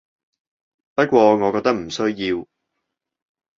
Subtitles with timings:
[0.95, 2.47] 不過我覺得唔需要